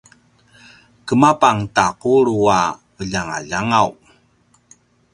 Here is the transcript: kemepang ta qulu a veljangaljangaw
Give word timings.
kemepang 1.07 1.59
ta 1.75 1.85
qulu 2.01 2.37
a 2.59 2.61
veljangaljangaw 2.97 3.89